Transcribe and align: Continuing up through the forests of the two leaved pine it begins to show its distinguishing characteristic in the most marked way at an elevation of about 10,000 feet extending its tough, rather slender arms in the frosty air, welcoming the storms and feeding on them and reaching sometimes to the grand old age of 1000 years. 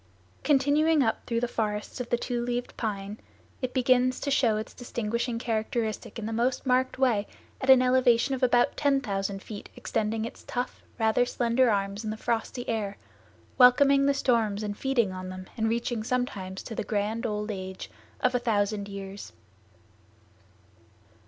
Continuing 0.43 1.03
up 1.03 1.23
through 1.27 1.41
the 1.41 1.47
forests 1.47 1.99
of 2.01 2.09
the 2.09 2.17
two 2.17 2.43
leaved 2.43 2.75
pine 2.75 3.19
it 3.61 3.71
begins 3.71 4.19
to 4.19 4.31
show 4.31 4.57
its 4.57 4.73
distinguishing 4.73 5.37
characteristic 5.37 6.17
in 6.17 6.25
the 6.25 6.33
most 6.33 6.65
marked 6.65 6.97
way 6.97 7.27
at 7.61 7.69
an 7.69 7.83
elevation 7.83 8.33
of 8.33 8.41
about 8.41 8.75
10,000 8.75 9.43
feet 9.43 9.69
extending 9.75 10.25
its 10.25 10.43
tough, 10.47 10.81
rather 10.99 11.23
slender 11.23 11.69
arms 11.69 12.03
in 12.03 12.09
the 12.09 12.17
frosty 12.17 12.67
air, 12.67 12.97
welcoming 13.59 14.07
the 14.07 14.15
storms 14.15 14.63
and 14.63 14.75
feeding 14.75 15.11
on 15.11 15.29
them 15.29 15.45
and 15.55 15.69
reaching 15.69 16.03
sometimes 16.03 16.63
to 16.63 16.73
the 16.73 16.83
grand 16.83 17.27
old 17.27 17.51
age 17.51 17.87
of 18.21 18.33
1000 18.33 18.89
years. 18.89 19.33